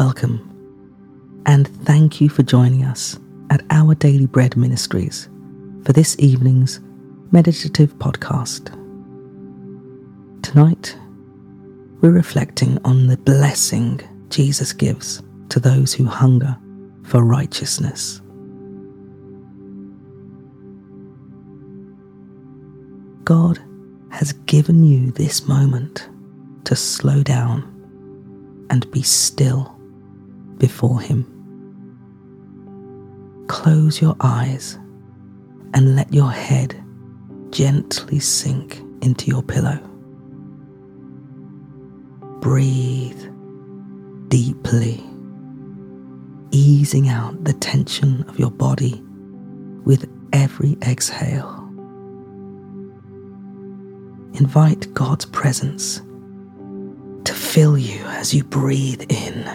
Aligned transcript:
welcome, 0.00 0.40
and 1.44 1.68
thank 1.84 2.22
you 2.22 2.30
for 2.30 2.42
joining 2.42 2.84
us 2.84 3.18
at 3.50 3.62
our 3.68 3.94
Daily 3.94 4.24
Bread 4.24 4.56
Ministries 4.56 5.28
for 5.84 5.92
this 5.92 6.16
evening's 6.18 6.80
meditative 7.32 7.92
podcast. 7.98 8.72
Tonight, 10.42 10.96
we're 12.00 12.12
reflecting 12.12 12.78
on 12.82 13.08
the 13.08 13.18
blessing 13.18 14.00
Jesus 14.30 14.72
gives 14.72 15.22
to 15.50 15.60
those 15.60 15.92
who 15.92 16.06
hunger 16.06 16.56
for 17.02 17.22
righteousness. 17.22 18.22
God 23.24 23.60
has 24.08 24.32
given 24.46 24.82
you 24.82 25.10
this 25.10 25.46
moment 25.46 26.08
to 26.64 26.74
slow 26.74 27.22
down 27.22 28.66
and 28.70 28.90
be 28.92 29.02
still 29.02 29.76
before 30.60 31.00
Him. 31.00 31.26
Close 33.48 34.00
your 34.00 34.14
eyes 34.20 34.78
and 35.74 35.96
let 35.96 36.14
your 36.14 36.30
head 36.30 36.80
gently 37.50 38.20
sink 38.20 38.80
into 39.02 39.26
your 39.26 39.42
pillow. 39.42 39.78
Breathe 42.40 43.20
deeply, 44.28 45.02
easing 46.52 47.08
out 47.08 47.42
the 47.42 47.54
tension 47.54 48.24
of 48.28 48.38
your 48.38 48.50
body 48.50 49.02
with 49.84 50.08
every 50.32 50.76
exhale. 50.82 51.56
Invite 54.34 54.94
God's 54.94 55.24
presence 55.24 56.00
to 57.24 57.34
fill 57.34 57.76
you 57.76 58.04
as 58.04 58.32
you 58.32 58.44
breathe 58.44 59.02
in. 59.08 59.50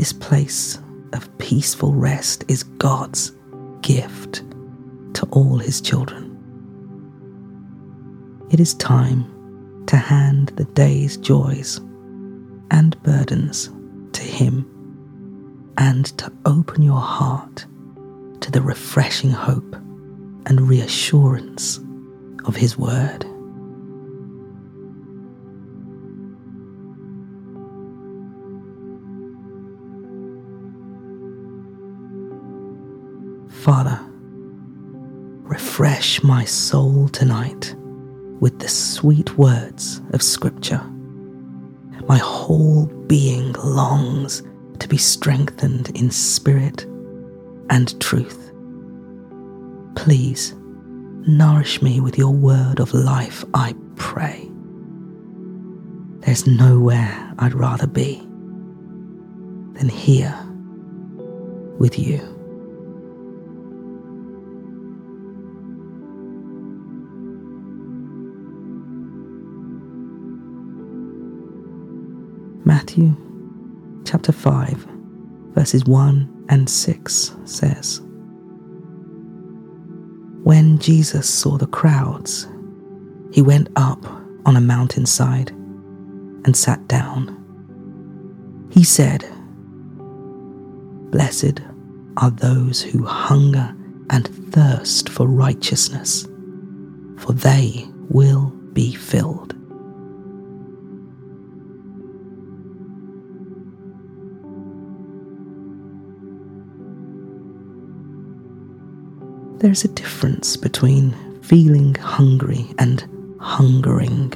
This 0.00 0.14
place 0.14 0.78
of 1.12 1.28
peaceful 1.36 1.92
rest 1.92 2.46
is 2.48 2.62
God's 2.62 3.32
gift 3.82 4.42
to 5.12 5.26
all 5.30 5.58
his 5.58 5.82
children. 5.82 6.38
It 8.50 8.60
is 8.60 8.72
time 8.72 9.84
to 9.88 9.98
hand 9.98 10.52
the 10.56 10.64
day's 10.64 11.18
joys 11.18 11.82
and 12.70 12.96
burdens 13.02 13.68
to 14.12 14.22
Him 14.22 14.64
and 15.76 16.06
to 16.16 16.32
open 16.46 16.80
your 16.80 17.02
heart 17.02 17.66
to 18.40 18.50
the 18.50 18.62
refreshing 18.62 19.32
hope 19.32 19.74
and 20.46 20.62
reassurance 20.62 21.78
of 22.46 22.56
His 22.56 22.78
Word. 22.78 23.26
Father, 33.70 34.00
refresh 35.44 36.24
my 36.24 36.44
soul 36.44 37.06
tonight 37.06 37.72
with 38.40 38.58
the 38.58 38.68
sweet 38.68 39.38
words 39.38 40.00
of 40.12 40.22
Scripture. 40.22 40.82
My 42.08 42.18
whole 42.18 42.86
being 43.06 43.52
longs 43.52 44.42
to 44.80 44.88
be 44.88 44.96
strengthened 44.96 45.90
in 45.96 46.10
spirit 46.10 46.82
and 47.70 48.00
truth. 48.00 48.50
Please 49.94 50.52
nourish 51.28 51.80
me 51.80 52.00
with 52.00 52.18
your 52.18 52.32
word 52.34 52.80
of 52.80 52.92
life, 52.92 53.44
I 53.54 53.76
pray. 53.94 54.50
There's 56.26 56.44
nowhere 56.44 57.34
I'd 57.38 57.54
rather 57.54 57.86
be 57.86 58.16
than 59.74 59.88
here 59.88 60.36
with 61.78 62.00
you. 62.00 62.39
Matthew 73.00 74.02
chapter 74.04 74.30
5, 74.30 74.86
verses 75.54 75.84
1 75.86 76.46
and 76.50 76.68
6 76.68 77.36
says 77.46 78.02
When 80.44 80.78
Jesus 80.78 81.28
saw 81.28 81.56
the 81.56 81.66
crowds, 81.66 82.46
he 83.32 83.40
went 83.40 83.68
up 83.76 84.04
on 84.44 84.56
a 84.56 84.60
mountainside 84.60 85.50
and 86.44 86.54
sat 86.54 86.86
down. 86.88 87.36
He 88.70 88.84
said, 88.84 89.24
Blessed 91.10 91.62
are 92.18 92.30
those 92.30 92.82
who 92.82 93.04
hunger 93.04 93.74
and 94.10 94.28
thirst 94.52 95.08
for 95.08 95.26
righteousness, 95.26 96.28
for 97.16 97.32
they 97.32 97.88
will 98.10 98.50
be 98.74 98.94
filled. 98.94 99.54
There's 109.60 109.84
a 109.84 109.88
difference 109.88 110.56
between 110.56 111.14
feeling 111.42 111.94
hungry 111.94 112.74
and 112.78 113.06
hungering. 113.38 114.32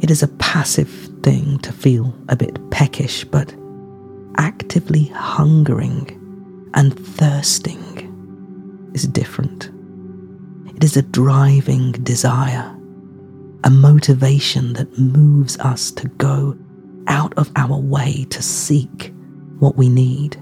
It 0.00 0.12
is 0.12 0.22
a 0.22 0.28
passive 0.28 0.88
thing 1.24 1.58
to 1.58 1.72
feel 1.72 2.14
a 2.28 2.36
bit 2.36 2.70
peckish, 2.70 3.24
but 3.24 3.52
actively 4.36 5.06
hungering 5.06 6.70
and 6.74 6.96
thirsting 7.04 8.92
is 8.94 9.08
different. 9.08 9.72
It 10.76 10.84
is 10.84 10.96
a 10.96 11.02
driving 11.02 11.90
desire, 11.90 12.72
a 13.64 13.70
motivation 13.70 14.74
that 14.74 15.00
moves 15.00 15.58
us 15.58 15.90
to 15.90 16.06
go 16.06 16.56
out 17.08 17.34
of 17.36 17.50
our 17.56 17.76
way 17.76 18.24
to 18.30 18.40
seek 18.40 19.12
what 19.58 19.74
we 19.74 19.88
need 19.88 20.40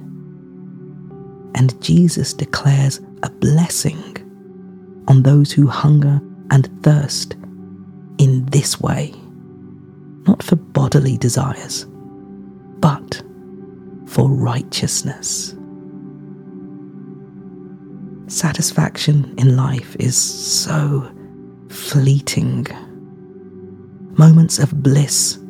and 1.59 1.81
Jesus 1.83 2.33
declares 2.33 3.01
a 3.25 3.31
blessing 3.31 4.15
on 5.09 5.25
those 5.25 5.51
who 5.51 5.67
hunger 5.67 6.21
and 6.53 6.71
thirst 6.85 7.35
in 8.19 8.47
this 8.47 8.81
way, 8.81 9.13
not 10.29 10.41
for 10.41 10.55
bodily 10.55 11.19
desires, 11.19 11.85
but 12.79 13.23
for 14.07 14.31
righteousness. 14.31 15.57
Satisfaction 18.29 19.35
in 19.37 19.57
life 19.57 19.97
is 19.99 20.17
so 20.17 21.11
fleeting. 21.71 22.69
Moments 24.17 24.61
of 24.61 24.81
bliss 24.81 25.41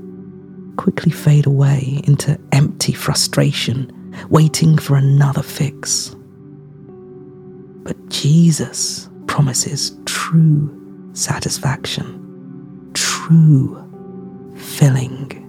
quickly 0.76 1.12
fade 1.12 1.44
away 1.44 2.00
into 2.04 2.40
empty 2.52 2.94
frustration 2.94 3.92
waiting 4.28 4.78
for 4.78 4.96
another 4.96 5.42
fix. 5.42 6.14
But 7.84 8.08
Jesus 8.08 9.08
promises 9.26 9.96
true 10.06 10.74
satisfaction, 11.14 12.90
true 12.94 13.84
filling 14.56 15.44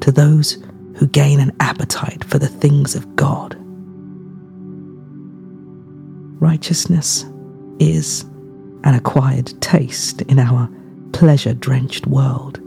to 0.00 0.12
those 0.12 0.58
who 0.96 1.06
gain 1.08 1.40
an 1.40 1.54
appetite 1.60 2.24
for 2.24 2.38
the 2.38 2.48
things 2.48 2.94
of 2.94 3.16
God. 3.16 3.56
Righteousness 6.40 7.24
is 7.78 8.24
an 8.84 8.94
acquired 8.94 9.60
taste 9.60 10.22
in 10.22 10.38
our 10.38 10.68
pleasure 11.12 11.54
drenched 11.54 12.06
world. 12.06 12.60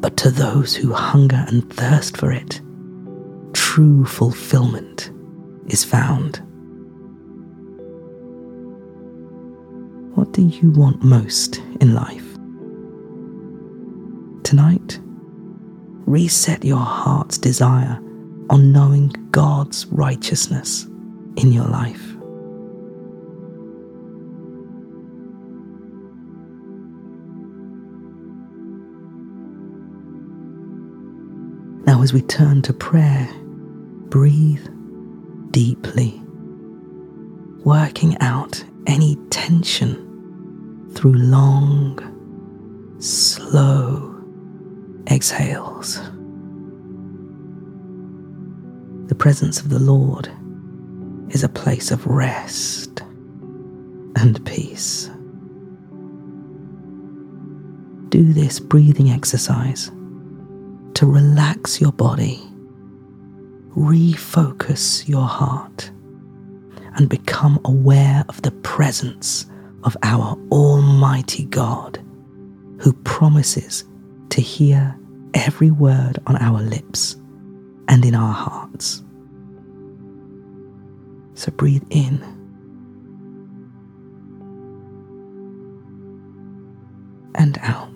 But 0.00 0.16
to 0.18 0.30
those 0.30 0.74
who 0.74 0.92
hunger 0.92 1.44
and 1.48 1.70
thirst 1.72 2.16
for 2.16 2.32
it, 2.32 2.60
true 3.74 4.04
fulfillment 4.04 5.12
is 5.68 5.84
found. 5.84 6.38
What 10.16 10.32
do 10.32 10.42
you 10.42 10.72
want 10.72 11.04
most 11.04 11.58
in 11.80 11.94
life? 11.94 12.34
Tonight, 14.42 14.98
reset 16.04 16.64
your 16.64 16.80
heart's 16.80 17.38
desire 17.38 18.00
on 18.50 18.72
knowing 18.72 19.12
God's 19.30 19.86
righteousness 19.86 20.86
in 21.36 21.52
your 21.52 21.66
life. 21.66 22.16
Now, 31.86 32.02
as 32.02 32.12
we 32.12 32.22
turn 32.22 32.62
to 32.62 32.72
prayer, 32.72 33.28
breathe 34.10 34.66
deeply, 35.52 36.20
working 37.64 38.18
out 38.20 38.62
any 38.88 39.16
tension 39.30 39.94
through 40.94 41.12
long, 41.12 41.96
slow 42.98 44.20
exhales. 45.08 46.00
The 49.06 49.14
presence 49.14 49.60
of 49.60 49.68
the 49.68 49.78
Lord 49.78 50.28
is 51.30 51.44
a 51.44 51.48
place 51.48 51.92
of 51.92 52.04
rest 52.06 53.02
and 54.16 54.44
peace. 54.44 55.08
Do 58.08 58.32
this 58.32 58.58
breathing 58.58 59.10
exercise 59.10 59.92
to 60.94 61.06
relax 61.06 61.80
your 61.80 61.92
body, 61.92 62.49
refocus 63.76 65.08
your 65.08 65.26
heart, 65.26 65.90
and 66.96 67.08
become 67.08 67.60
aware 67.64 68.24
of 68.28 68.42
the 68.42 68.50
presence 68.50 69.46
of 69.84 69.96
our 70.02 70.36
Almighty 70.50 71.44
God 71.46 71.98
who 72.78 72.92
promises 72.92 73.84
to 74.30 74.40
hear 74.40 74.96
every 75.34 75.70
word 75.70 76.18
on 76.26 76.36
our 76.36 76.60
lips 76.60 77.16
and 77.88 78.04
in 78.04 78.14
our 78.14 78.32
hearts. 78.32 79.02
So 81.34 81.50
breathe 81.52 81.84
in. 81.90 82.22
And 87.34 87.58
out. 87.62 87.89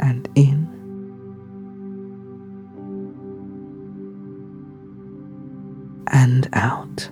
And 0.00 0.28
in. 0.34 0.74
and 6.14 6.48
out. 6.52 7.10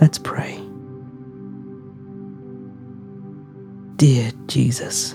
Let's 0.00 0.18
pray. 0.18 0.60
Dear 3.96 4.32
Jesus, 4.46 5.14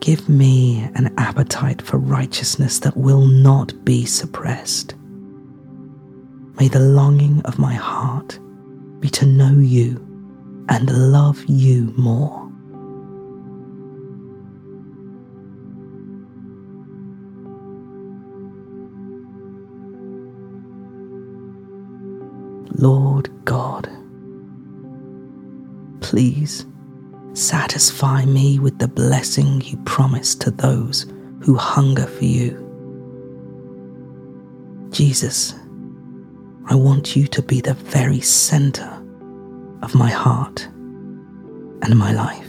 give 0.00 0.28
me 0.28 0.88
an 0.94 1.12
appetite 1.18 1.82
for 1.82 1.98
righteousness 1.98 2.78
that 2.80 2.96
will 2.96 3.26
not 3.26 3.84
be 3.84 4.04
suppressed. 4.04 4.94
May 6.60 6.68
the 6.68 6.80
longing 6.80 7.42
of 7.42 7.58
my 7.58 7.74
heart 7.74 8.38
be 9.00 9.08
to 9.10 9.26
know 9.26 9.58
you 9.58 10.05
and 10.68 11.12
love 11.12 11.44
you 11.46 11.92
more. 11.96 12.42
Lord 22.78 23.30
God, 23.44 23.88
please 26.00 26.66
satisfy 27.32 28.24
me 28.24 28.58
with 28.58 28.78
the 28.78 28.88
blessing 28.88 29.60
you 29.62 29.76
promise 29.84 30.34
to 30.36 30.50
those 30.50 31.06
who 31.40 31.54
hunger 31.56 32.06
for 32.06 32.24
you. 32.24 32.62
Jesus, 34.90 35.54
I 36.66 36.74
want 36.74 37.16
you 37.16 37.26
to 37.28 37.42
be 37.42 37.60
the 37.60 37.74
very 37.74 38.20
center 38.20 38.95
of 39.86 39.94
my 39.94 40.10
heart 40.10 40.66
and 41.82 41.96
my 41.96 42.10
life. 42.10 42.42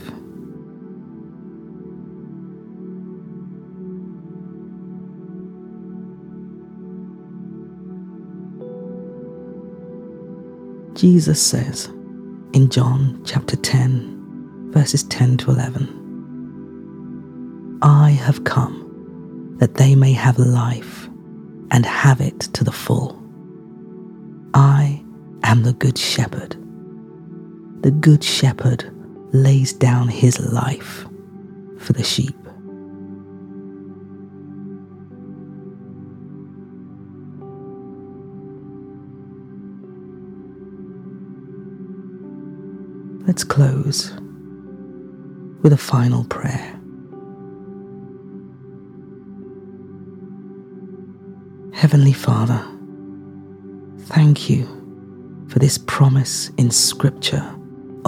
Jesus 11.00 11.40
says 11.40 11.86
in 12.54 12.70
John 12.70 13.22
chapter 13.24 13.54
10, 13.54 14.72
verses 14.72 15.04
10 15.04 15.36
to 15.36 15.52
11 15.52 17.78
I 17.82 18.10
have 18.10 18.42
come 18.42 19.54
that 19.60 19.76
they 19.76 19.94
may 19.94 20.12
have 20.12 20.40
life 20.40 21.08
and 21.70 21.86
have 21.86 22.20
it 22.20 22.40
to 22.40 22.64
the 22.64 22.72
full. 22.72 23.16
I 24.54 25.04
am 25.44 25.62
the 25.62 25.74
Good 25.74 25.96
Shepherd. 25.96 26.56
The 27.82 27.92
Good 27.92 28.24
Shepherd 28.24 28.90
lays 29.32 29.72
down 29.72 30.08
his 30.08 30.40
life 30.40 31.06
for 31.78 31.92
the 31.92 32.02
sheep. 32.02 32.34
Let's 43.26 43.44
close 43.44 44.12
with 45.62 45.72
a 45.72 45.76
final 45.76 46.24
prayer. 46.24 46.74
Heavenly 51.74 52.12
Father, 52.12 52.66
thank 54.06 54.50
you 54.50 54.66
for 55.48 55.58
this 55.58 55.78
promise 55.78 56.48
in 56.58 56.70
Scripture 56.70 57.57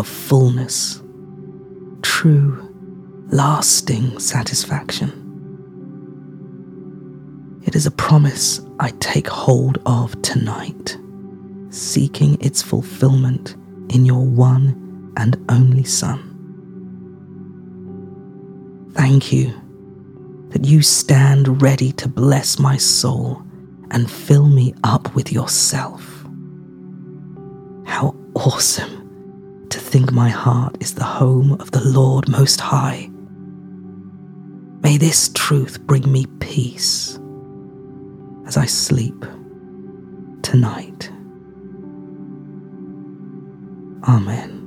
of 0.00 0.08
fullness, 0.08 1.02
true, 2.00 2.74
lasting 3.28 4.18
satisfaction. 4.18 5.12
It 7.66 7.76
is 7.76 7.84
a 7.84 7.90
promise 7.90 8.62
I 8.80 8.92
take 9.00 9.28
hold 9.28 9.76
of 9.84 10.20
tonight, 10.22 10.96
seeking 11.68 12.40
its 12.40 12.62
fulfillment 12.62 13.56
in 13.90 14.06
your 14.06 14.24
one 14.24 15.12
and 15.18 15.36
only 15.50 15.84
Son. 15.84 16.26
Thank 18.94 19.34
you 19.34 19.52
that 20.48 20.64
you 20.64 20.80
stand 20.80 21.60
ready 21.60 21.92
to 21.92 22.08
bless 22.08 22.58
my 22.58 22.78
soul 22.78 23.42
and 23.90 24.10
fill 24.10 24.46
me 24.46 24.72
up 24.82 25.14
with 25.14 25.30
yourself. 25.30 26.24
How 27.84 28.16
awesome 28.34 28.99
to 29.70 29.78
think 29.80 30.12
my 30.12 30.28
heart 30.28 30.76
is 30.80 30.94
the 30.94 31.04
home 31.04 31.52
of 31.60 31.70
the 31.70 31.80
Lord 31.80 32.28
Most 32.28 32.60
High. 32.60 33.08
May 34.82 34.96
this 34.96 35.30
truth 35.34 35.80
bring 35.86 36.10
me 36.10 36.26
peace 36.40 37.18
as 38.46 38.56
I 38.56 38.66
sleep 38.66 39.24
tonight. 40.42 41.10
Amen. 44.08 44.59